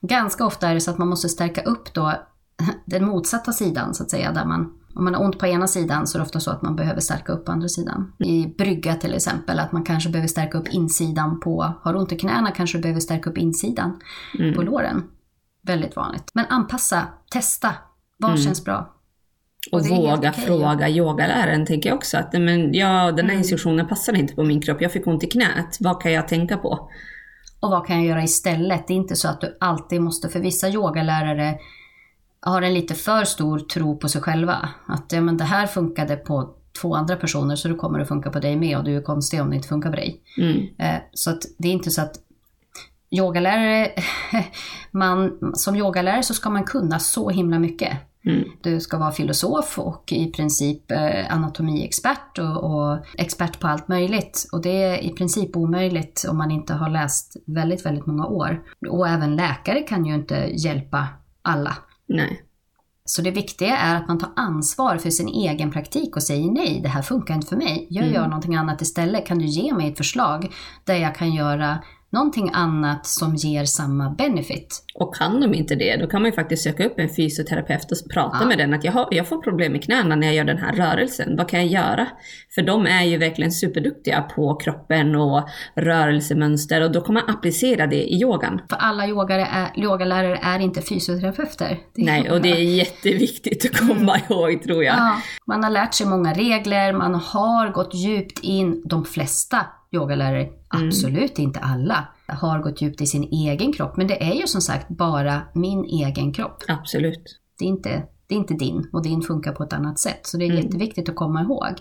[0.00, 2.12] ganska ofta är det så att man måste stärka upp då
[2.84, 4.32] den motsatta sidan så att säga.
[4.32, 6.62] Där man, om man har ont på ena sidan så är det ofta så att
[6.62, 8.12] man behöver stärka upp andra sidan.
[8.18, 12.12] I brygga till exempel, att man kanske behöver stärka upp insidan på, har du ont
[12.12, 14.00] i knäna kanske du behöver stärka upp insidan
[14.38, 14.54] Mm.
[14.54, 15.02] på låren.
[15.62, 16.30] Väldigt vanligt.
[16.34, 17.72] Men anpassa, testa,
[18.18, 18.90] vad känns bra?
[19.72, 22.18] Och, Och våga okej, fråga yogaläraren tänker jag också.
[22.18, 24.80] Att men, ja, den här instruktionen passar inte på min kropp.
[24.80, 25.76] Jag fick ont i knät.
[25.80, 26.90] Vad kan jag tänka på?
[27.60, 28.86] Och vad kan jag göra istället?
[28.88, 31.58] Det är inte så att du alltid måste, för vissa yogalärare
[32.44, 34.68] har en lite för stor tro på sig själva.
[34.86, 38.30] Att ja, men det här funkade på två andra personer så då kommer det funka
[38.30, 40.20] på dig med och du är konstig om det inte funkar på dig.
[40.38, 40.66] Mm.
[40.78, 42.14] Eh, så att det är inte så att
[43.10, 43.90] yogalärare,
[44.90, 47.98] man, som yogalärare så ska man kunna så himla mycket.
[48.26, 48.44] Mm.
[48.62, 54.48] Du ska vara filosof och i princip eh, anatomiexpert och, och expert på allt möjligt.
[54.52, 58.62] Och det är i princip omöjligt om man inte har läst väldigt, väldigt många år.
[58.88, 61.08] Och även läkare kan ju inte hjälpa
[61.42, 61.76] alla.
[62.06, 62.42] Nej.
[63.04, 66.80] Så det viktiga är att man tar ansvar för sin egen praktik och säger nej,
[66.82, 67.86] det här funkar inte för mig.
[67.90, 69.26] Jag gör någonting annat istället.
[69.26, 70.52] Kan du ge mig ett förslag
[70.84, 71.78] där jag kan göra
[72.14, 74.80] någonting annat som ger samma benefit?
[74.94, 78.12] Och kan de inte det, då kan man ju faktiskt söka upp en fysioterapeut och
[78.14, 78.46] prata Ja.
[78.46, 80.72] med den att jag, har, jag får problem med knäna när jag gör den här
[80.72, 81.36] rörelsen.
[81.36, 82.06] Vad kan jag göra?
[82.54, 87.86] För de är ju verkligen superduktiga på kroppen och rörelsemönster och då kan man applicera
[87.86, 88.60] det i yogan.
[88.70, 91.78] För alla yogare är, yogalärare är inte fysioterapeuter.
[91.94, 94.96] Nej, och det är jätteviktigt att komma ihåg tror jag.
[94.96, 100.48] Ja, man har lärt sig många regler, man har gått djupt in, de flesta yogalärare,
[100.68, 103.96] absolut inte alla, har gått djupt i sin egen kropp.
[103.96, 106.62] Men det är ju som sagt bara min egen kropp.
[106.68, 107.40] Absolut.
[107.58, 110.20] Det är inte, det är inte din och din funkar på ett annat sätt.
[110.22, 111.74] Så det är jätteviktigt att komma ihåg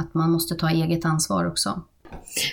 [0.00, 1.82] att man måste ta eget ansvar också.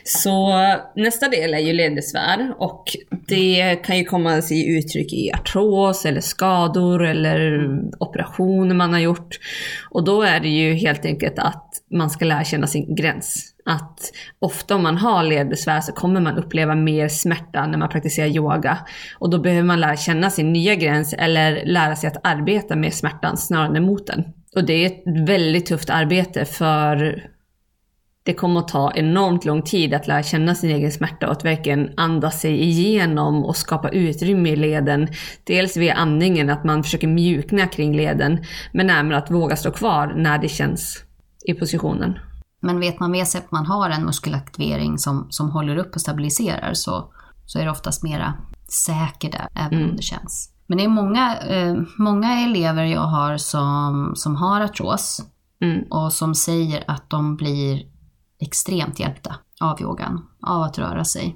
[0.03, 0.53] Så
[0.95, 2.83] nästa del är ju ledbesvär och
[3.27, 8.99] det kan ju komma sig i uttryck i artros eller skador eller operationer man har
[8.99, 9.39] gjort.
[9.89, 13.53] Och då är det ju helt enkelt att man ska lära känna sin gräns.
[13.65, 13.99] Att
[14.39, 18.77] ofta om man har ledbesvär så kommer man uppleva mer smärta när man praktiserar yoga.
[19.19, 22.93] Och då behöver man lära känna sin nya gräns eller lära sig att arbeta med
[22.93, 24.23] smärtan snarare än mot den.
[24.55, 27.23] Och det är ett väldigt tufft arbete för
[28.23, 31.45] det kommer att ta enormt lång tid att lära känna sin egen smärta och att
[31.45, 35.07] verkligen andas sig igenom och skapa utrymme i leden.
[35.43, 40.13] Dels via andningen, att man försöker mjukna kring leden, men även att våga stå kvar
[40.15, 41.06] när det känns
[41.49, 42.19] i positionen.
[42.61, 46.01] Men vet man med sig att man har en muskelaktivering som, som håller upp och
[46.01, 47.13] stabiliserar så,
[47.45, 48.33] så är det oftast mera
[48.85, 50.53] säker där, även om det känns.
[50.67, 55.21] Men det är många, eh, många elever jag har som, som har artros
[55.61, 55.83] Mm.
[55.89, 57.81] och som säger att de blir
[58.41, 61.35] extremt hjälpta av yogan, av att röra sig.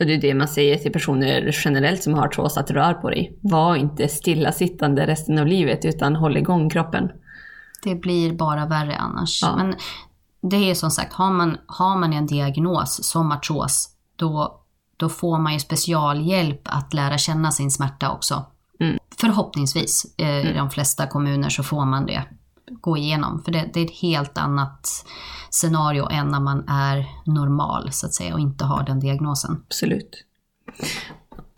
[0.00, 3.10] Och det är det man säger till personer generellt som har artros, att rör på
[3.10, 3.38] dig.
[3.42, 7.10] Var inte stillasittande resten av livet, utan håll igång kroppen.
[7.84, 9.42] Det blir bara värre annars.
[9.42, 9.56] Ja.
[9.56, 9.74] Men
[10.50, 14.60] det är som sagt, har man, har man en diagnos som artros, då,
[14.96, 18.44] då får man ju specialhjälp att lära känna sin smärta också.
[18.80, 18.98] Mm.
[19.20, 20.14] Förhoppningsvis.
[20.18, 22.24] Eh, I de flesta kommuner så får man det
[22.66, 23.42] gå igenom.
[23.42, 25.06] För det, det är ett helt annat
[25.50, 29.62] scenario än när man är normal så att säga och inte har den diagnosen.
[29.66, 30.24] Absolut.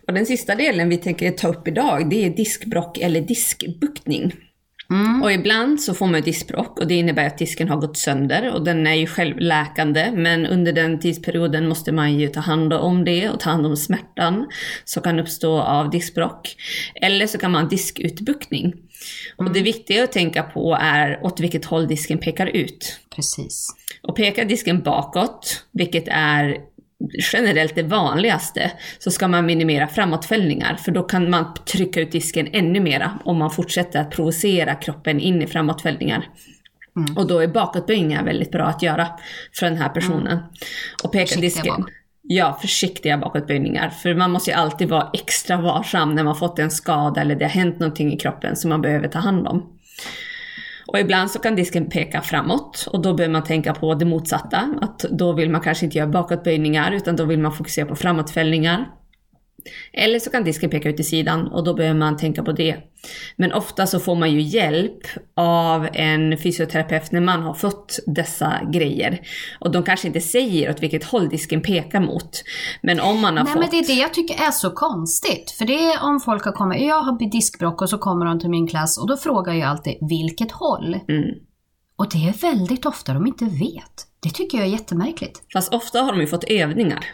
[0.07, 4.31] Och den sista delen vi tänker ta upp idag, det är diskbrock eller diskbuktning.
[4.89, 5.23] Mm.
[5.23, 8.63] Och ibland så får man diskbrock och det innebär att disken har gått sönder och
[8.63, 13.29] den är ju självläkande men under den tidsperioden måste man ju ta hand om det
[13.29, 14.47] och ta hand om smärtan
[14.85, 16.55] som kan uppstå av diskbrock.
[16.95, 18.73] Eller så kan man ha diskutbuktning.
[19.35, 22.99] Och det viktiga att tänka på är åt vilket håll disken pekar ut.
[23.15, 23.67] Precis.
[24.01, 26.57] Och pekar disken bakåt, vilket är
[27.33, 32.47] generellt det vanligaste, så ska man minimera framåtfällningar för då kan man trycka ut disken
[32.53, 36.29] ännu mera om man fortsätter att provocera kroppen in i framåtfällningar.
[36.97, 37.17] Mm.
[37.17, 39.07] Och då är bakåtböjningar väldigt bra att göra
[39.53, 40.39] för den här personen.
[41.03, 41.27] Och peka Mm.
[41.27, 41.81] Försiktiga disken.
[41.81, 41.91] bak.
[42.29, 43.89] Ja, försiktiga bakåtböjningar.
[43.89, 47.45] För man måste ju alltid vara extra varsam när man fått en skada eller det
[47.45, 49.73] har hänt någonting i kroppen som man behöver ta hand om.
[50.87, 54.73] Och ibland så kan disken peka framåt och då behöver man tänka på det motsatta.
[54.81, 58.85] Att då vill man kanske inte göra bakåtböjningar utan då vill man fokusera på framåtfällningar.
[59.93, 62.77] Eller så kan disken peka ut i sidan och då behöver man tänka på det.
[63.35, 64.99] Men ofta så får man ju hjälp
[65.35, 69.21] av en fysioterapeut när man har fått dessa grejer.
[69.59, 72.43] Och de kanske inte säger åt vilket håll disken pekar mot.
[72.81, 73.61] Men om man har Nej fått...
[73.61, 75.51] men det är det jag tycker är så konstigt.
[75.51, 78.49] För det är om folk har kommit, jag har diskbråck och så kommer de till
[78.49, 80.99] min klass och då frågar jag alltid vilket håll?
[81.07, 81.35] Mm.
[81.95, 84.07] Och det är väldigt ofta de inte vet.
[84.19, 85.41] Det tycker jag är jättemärkligt.
[85.53, 87.05] Fast ofta har de ju fått övningar.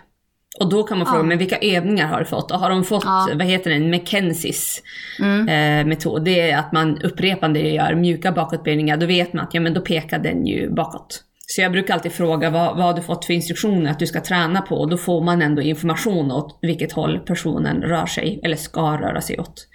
[0.60, 1.24] Och då kan man fråga, Ja.
[1.24, 2.52] men vilka övningar har du fått?
[2.52, 3.28] Och har de fått, Ja.
[3.36, 4.82] vad heter den, McKenzies
[5.20, 5.48] Mm.
[5.50, 6.26] eh, metod?
[6.26, 8.98] Det är att man upprepande gör mjuka bakåtböjningar.
[8.98, 11.24] Då vet man att ja, men då pekar den ju bakåt.
[11.48, 14.22] Så jag brukar alltid fråga vad, vad har du fått för instruktioner att du ska
[14.22, 14.76] träna på?
[14.76, 19.22] Och då får man ändå information åt vilket håll personen rör sig, eller ska röra
[19.22, 19.68] sig åt.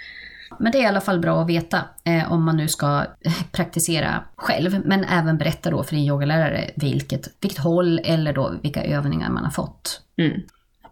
[0.60, 2.86] Men det är i alla fall bra att veta eh, om man nu ska
[3.24, 8.54] eh, praktisera själv, men även berätta då för din yogalärare vilket, vilket håll eller då
[8.62, 10.00] vilka övningar man har fått.
[10.18, 10.40] Mm,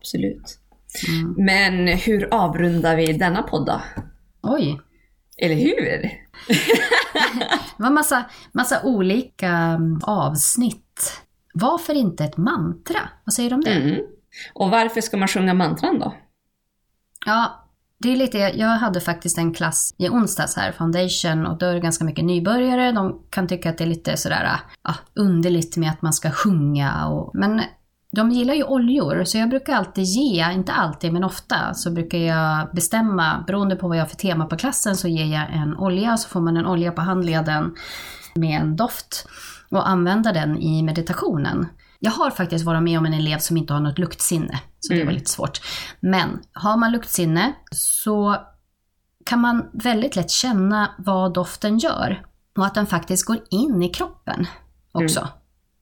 [0.07, 0.59] absolut.
[1.09, 1.35] Mm.
[1.39, 3.81] Men hur avrundar vi denna podd då?
[4.43, 4.81] Oj,
[5.39, 6.01] Eller hur?
[7.77, 11.23] det var massa, massa olika mm, avsnitt.
[11.55, 13.09] Varför inte ett mantra?
[13.25, 13.71] Vad säger du om det?
[13.71, 14.01] Mm.
[14.55, 16.15] Och varför ska man sjunga mantran då?
[17.27, 17.67] Ja,
[17.99, 21.75] det är lite, jag hade faktiskt en klass i onsdags här, foundation, och då är
[21.75, 22.93] det ganska mycket nybörjare.
[22.93, 27.07] De kan tycka att det är lite sådär ja, underligt med att man ska sjunga.
[27.07, 27.63] Och, men
[28.17, 32.19] de gillar ju oljor, så jag brukar alltid ge, inte alltid men ofta, så brukar
[32.19, 35.77] jag bestämma, beroende på vad jag har för tema på klassen, så ger jag en
[35.77, 37.75] olja, så får man en olja på handleden
[38.35, 39.29] med en doft
[39.71, 41.67] och använda den i meditationen.
[41.99, 45.05] Jag har faktiskt varit med om en elev som inte har något luktsinne, så det
[45.05, 45.61] var lite svårt.
[46.01, 48.37] Men har man luktsinne så
[49.27, 52.23] kan man väldigt lätt känna vad doften gör
[52.59, 54.47] och att den faktiskt går in i kroppen
[54.93, 55.29] också.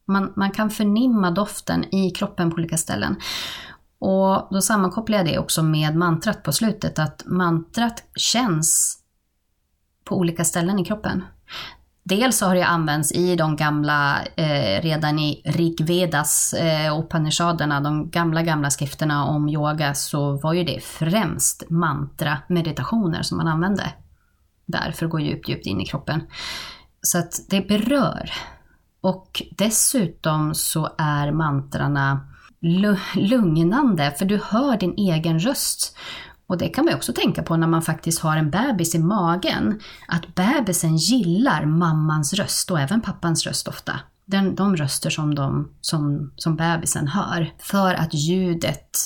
[0.06, 3.16] Man, man kan förnimma doften i kroppen på olika ställen.
[3.98, 8.98] Och då sammankopplar jag det också med mantrat på slutet, att mantrat känns
[10.04, 11.22] på olika ställen i kroppen.
[12.02, 17.80] Dels så har det använts i de gamla, eh, redan i Rigvedas eh, och Upanishaderna,
[17.80, 23.92] de gamla, gamla skrifterna om yoga, så var ju det främst mantra-meditationer som man använde
[24.66, 26.22] där för att gå djupt, djupt in i kroppen.
[27.02, 28.30] Så att det berör.
[29.04, 32.20] Och dessutom så är mantrarna
[33.14, 35.96] lugnande, för du hör din egen röst.
[36.46, 38.98] Och det kan man ju också tänka på när man faktiskt har en bebis i
[38.98, 44.00] magen, att bebisen gillar mammans röst och även pappans röst ofta.
[44.24, 47.52] Den, de röster som, de, som, som bebisen hör.
[47.58, 48.98] För att ljudet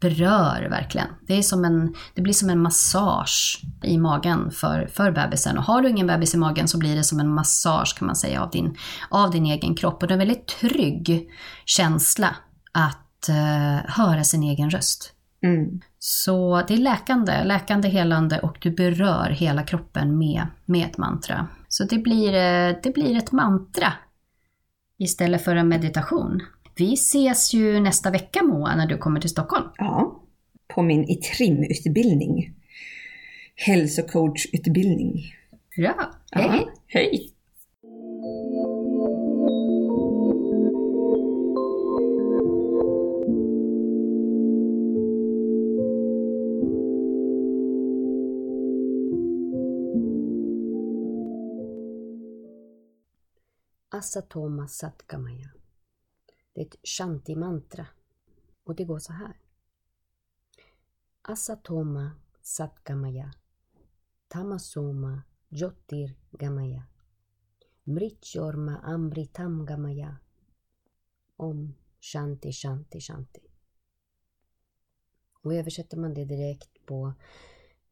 [0.00, 1.06] berör verkligen.
[1.26, 5.58] Det, är som en, det blir som en massage i magen för, för bebisen.
[5.58, 8.16] Och har du ingen bebis i magen så blir det som en massage kan man
[8.16, 8.76] säga av din,
[9.10, 10.02] av din egen kropp.
[10.02, 11.30] Och det är en väldigt trygg
[11.64, 12.36] känsla
[12.72, 15.12] att eh, höra sin egen röst.
[15.42, 15.80] Mm.
[15.98, 21.46] Så det är läkande, läkande, helande och du berör hela kroppen med, med ett mantra.
[21.68, 23.92] Så det blir, eh, det blir ett mantra
[24.98, 26.42] istället för en meditation.
[26.78, 29.64] Vi ses ju nästa vecka Moa när du kommer till Stockholm.
[29.76, 30.22] Ja,
[30.68, 32.54] på min ITRIM-utbildning.
[33.54, 35.34] Hälsocoach-utbildning.
[35.76, 36.50] Bra, hej!
[36.50, 37.32] Ja, hej!
[53.90, 55.55] Asatoma Satkamaya.
[56.56, 57.86] Det är ett shanti-mantra.
[58.64, 59.40] Och det går så här.
[61.22, 62.10] Asatoma
[62.42, 63.34] Satkamaya.
[64.28, 66.86] Tamasoma Jyotir Gamaya.
[67.84, 70.16] Mrityorma Amritam Gamaya.
[71.36, 73.40] Om Shanti Shanti Shanti.
[75.42, 77.14] Och översätter man det direkt på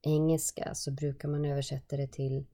[0.01, 2.47] engelska så brukar man översätta det till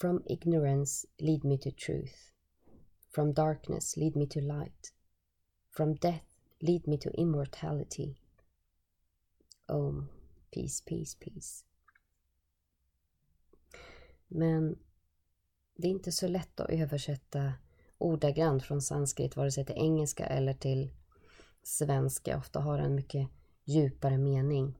[0.00, 2.31] From ignorance, lead me to truth.
[3.14, 4.92] From darkness, lead me to light.
[5.70, 6.24] From death,
[6.60, 8.16] lead me to immortality.
[9.68, 10.08] Om,
[10.50, 11.64] peace, peace, peace.
[14.28, 14.78] Men
[15.76, 17.52] det är inte så lätt att översätta
[17.98, 20.90] ordagrant från sanskrit, vare sig till engelska eller till
[21.62, 22.38] svenska.
[22.38, 23.28] Ofta har en mycket
[23.64, 24.78] djupare mening.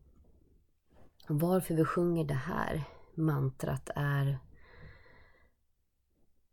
[1.28, 4.38] Varför vi sjunger det här mantrat är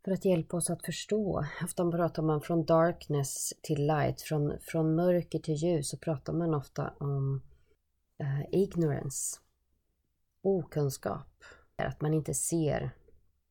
[0.04, 1.44] för att hjälpa oss att förstå.
[1.64, 6.54] Ofta pratar man från darkness till light, från, från mörker till ljus, så pratar man
[6.54, 7.42] ofta om
[8.18, 9.40] eh, ignorance,
[10.42, 11.44] okunskap,
[11.76, 12.90] att man inte ser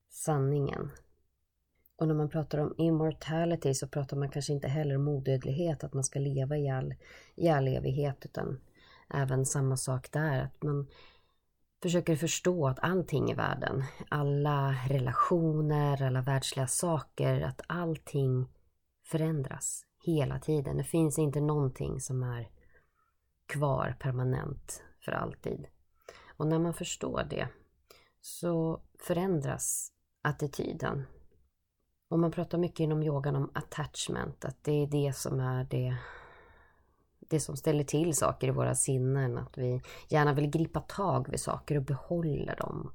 [0.09, 0.91] sanningen.
[1.97, 5.93] Och när man pratar om immortality så pratar man kanske inte heller om odödlighet, att
[5.93, 6.95] man ska leva i all,
[7.35, 8.59] i all evighet, utan
[9.13, 10.87] även samma sak där, att man
[11.81, 18.47] försöker förstå att allting i världen, alla relationer, alla världsliga saker, att allting
[19.05, 20.77] förändras hela tiden.
[20.77, 22.49] Det finns inte någonting som är
[23.45, 25.67] kvar permanent för alltid.
[26.37, 27.47] Och när man förstår det
[28.21, 31.05] så förändras attityden
[32.09, 35.97] Och man pratar mycket inom yogan om attachment, att det är det som är det
[37.29, 41.39] det som ställer till saker i våra sinnen, att vi gärna vill gripa tag vid
[41.39, 42.91] saker och behålla dem.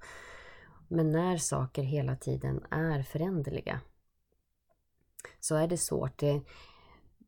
[0.89, 3.81] Men när saker hela tiden är föränderliga
[5.41, 6.19] så är det svårt.
[6.19, 6.43] Det,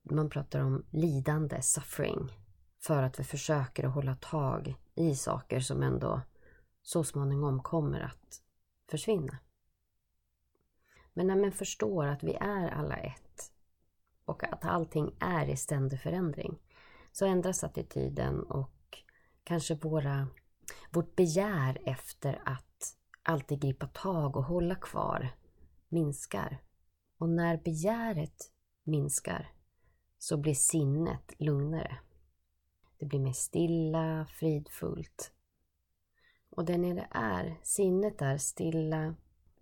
[0.03, 2.33] man pratar om lidande, suffering,
[2.79, 6.21] för att vi försöker att hålla tag i saker som ändå
[6.83, 8.43] så småningom kommer att
[8.91, 9.39] försvinna.
[11.13, 13.53] Men när man förstår att vi är alla ett
[14.25, 16.59] och att allting är i ständig förändring
[17.17, 18.99] så ändras attityden och
[19.45, 20.29] kanske våra,
[20.91, 25.31] vårt begär efter att alltid gripa tag och hålla kvar
[25.89, 26.63] minskar.
[27.19, 28.53] Och när begäret
[28.85, 29.53] minskar
[30.19, 31.99] så blir sinnet lugnare.
[32.99, 35.33] Det blir mer stilla, fridfullt.
[36.51, 39.15] Och det när det är, sinnet är stilla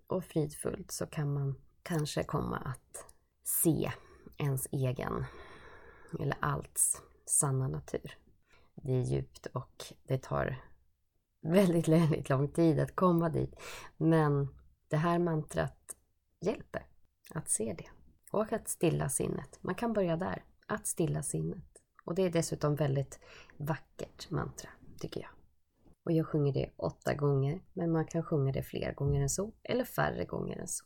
[0.06, 3.04] och fridfullt så kan man kanske komma att
[3.42, 3.92] se
[4.38, 5.24] ens egen,
[6.20, 8.18] eller allts, sanna natur.
[8.74, 10.62] Det är djupt och det tar
[11.42, 13.54] väldigt, väldigt lång tid att komma dit.
[13.96, 14.48] Men
[14.88, 15.96] det här mantrat
[16.40, 16.86] hjälper
[17.30, 17.88] att se det.
[18.30, 19.58] Och att stilla sinnet.
[19.60, 21.64] Man kan börja där, att stilla sinnet.
[22.04, 23.20] Och det är dessutom väldigt
[23.56, 24.70] vackert mantra,
[25.00, 25.30] tycker jag.
[26.04, 29.52] Och jag sjunger det åtta gånger, men man kan sjunga det fler gånger än så,
[29.62, 30.84] eller färre gånger än så.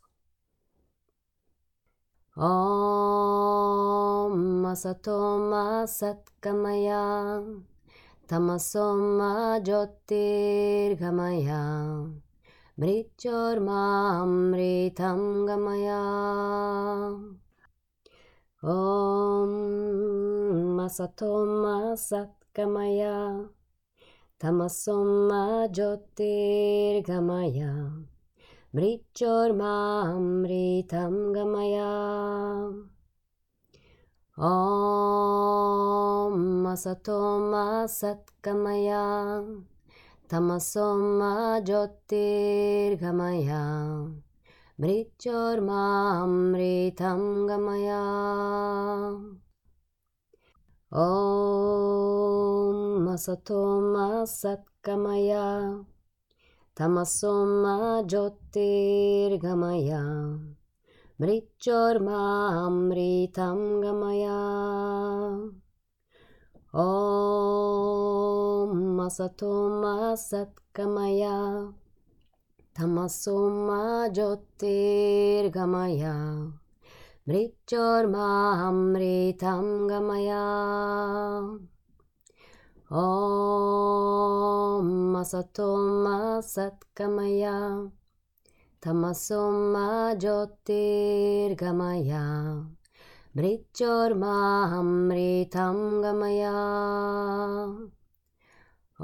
[2.35, 3.88] Om
[4.68, 7.40] Asatoma Satkamaya
[8.28, 11.64] Tamasoma Jyotirgamaya
[12.78, 16.04] Mrityarmamritam Gamaya
[18.64, 21.30] Om Asatoma Satkamaya Tamasoma Jyotirgamaya मृत्योर्मामृतं गमया ॐ असतो
[21.62, 23.16] मा सत्कमया
[24.44, 24.96] तमसो
[25.30, 25.42] मा
[25.76, 27.72] ज्योतिर्गमया
[28.76, 31.90] मृत्योर्मामृतं गमया
[34.41, 34.47] Om
[36.63, 39.43] Asatoma Satkamaya
[40.29, 44.15] Tamasoma Jyotirgamaya
[44.79, 48.05] Mrichormamritam Gamaya
[50.93, 55.83] Om Asatoma Satkamaya
[56.77, 60.39] Tamasoma Jyotirgamaya
[61.21, 64.39] मृत्योर्मामृतं गमया।
[66.75, 66.77] ॐ
[69.07, 69.53] असतो
[69.83, 71.37] मा सत्कमया
[72.79, 76.15] तमसो मा ज्योतिर्गमया
[77.29, 80.45] मृत्योर्मामृतं गमया।
[82.93, 85.69] ॐ असतो
[86.05, 87.55] मा सत्कमया
[88.86, 89.42] तमसो
[89.74, 89.88] मा
[90.22, 92.24] ज्योतिर्गमया
[93.38, 96.56] मृत्योर्मामृतं गमया
[99.00, 99.02] ॐ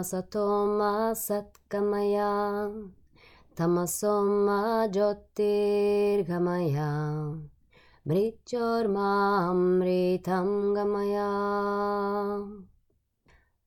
[0.00, 0.44] असतो
[0.78, 0.92] मा
[1.22, 2.28] सत्कमया
[3.58, 4.14] तमसो
[4.46, 4.60] मा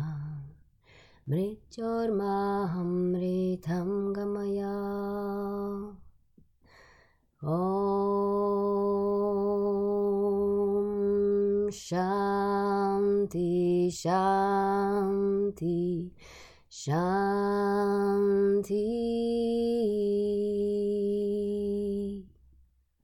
[1.28, 4.74] मृत्योर्मामृतं गमया
[7.42, 7.44] ॐ
[11.80, 13.50] शान्ति
[13.94, 15.80] शान्ति
[16.81, 16.93] 上
[18.63, 19.19] 帝。